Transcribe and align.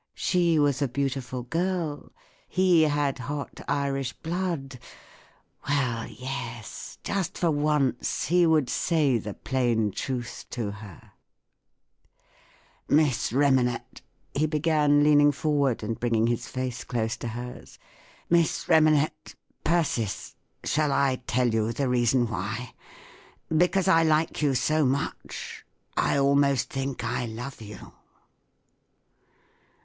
She 0.15 0.57
was 0.57 0.81
a 0.81 0.87
beautiful 0.87 1.43
girl. 1.43 2.11
He 2.49 2.81
had 2.87 3.19
hot 3.19 3.61
Irish 3.67 4.13
blood..,, 4.13 4.79
Well, 5.69 6.07
yes; 6.07 6.97
just 7.03 7.37
for 7.37 7.51
once 7.51 8.25
—he 8.25 8.47
would 8.47 8.67
say 8.67 9.19
the 9.19 9.35
plain 9.35 9.91
truth 9.91 10.45
to 10.49 10.71
her" 10.71 11.11
Miss 12.87 13.29
Rema¬ 13.31 13.63
net," 13.63 14.01
he 14.33 14.47
began, 14.47 15.03
leaning 15.03 15.31
forward, 15.31 15.83
and 15.83 15.99
bringing 15.99 16.25
his 16.25 16.47
face 16.47 16.83
close 16.83 17.15
to 17.17 17.27
hers, 17.27 17.77
"Miss 18.27 18.67
Remanet— 18.67 19.35
Persis—shall 19.63 20.91
I 20.91 21.21
tell 21.27 21.53
you 21.53 21.71
the 21.73 21.87
reason 21.87 22.27
why? 22.27 22.73
Because 23.55 23.85
1 23.85 24.09
like 24.09 24.41
you 24.41 24.55
so 24.55 24.83
much, 24.83 25.63
I 25.95 26.17
almost 26.17 26.71
think 26.71 27.03
I 27.03 27.27
love 27.27 27.61
you!" 27.61 27.93